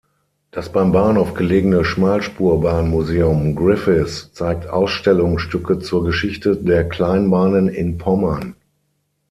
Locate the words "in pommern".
7.67-8.55